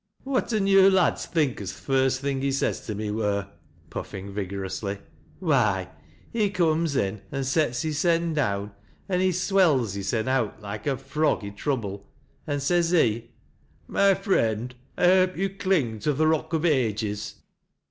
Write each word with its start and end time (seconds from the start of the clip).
"Whatten 0.23 0.65
yo' 0.65 0.87
lads 0.87 1.27
think 1.27 1.61
as 1.61 1.71
th' 1.71 1.75
first 1.83 2.21
thing 2.21 2.41
he 2.41 2.51
says 2.51 2.83
to 2.87 2.95
me 2.95 3.11
wur?" 3.11 3.47
puffing 3.91 4.33
vigorously." 4.33 4.97
Why, 5.39 5.89
he 6.33 6.49
cooms 6.49 6.95
in 6.95 7.21
an' 7.31 7.43
sets 7.43 7.83
hissen 7.83 8.33
down, 8.33 8.71
an' 9.07 9.19
he 9.19 9.31
swells 9.31 9.93
hissen 9.93 10.27
out 10.27 10.59
loike 10.59 10.87
a 10.87 10.97
frog 10.97 11.45
i' 11.45 11.49
trouble, 11.49 12.09
an' 12.47 12.61
ses 12.61 12.89
he,' 12.89 13.29
My 13.87 14.15
friend, 14.15 14.73
I 14.97 15.05
hope 15.05 15.37
you 15.37 15.51
cling 15.51 15.99
to 15.99 16.15
th' 16.15 16.19
rock 16.27 16.51
o' 16.55 16.65
ages.' 16.65 17.35